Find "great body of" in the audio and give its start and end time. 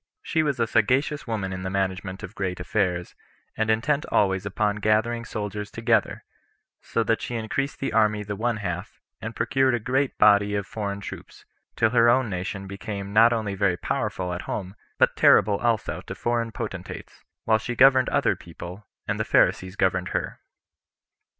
9.79-10.65